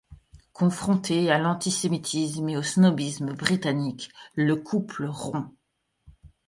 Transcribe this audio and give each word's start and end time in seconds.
Confronté 0.53 1.29
à 1.29 1.37
l'antisémitisme 1.37 2.49
et 2.49 2.57
au 2.57 2.63
snobisme 2.63 3.35
britanniques, 3.35 4.09
le 4.33 4.55
couple 4.55 5.05
rompt. 5.05 5.53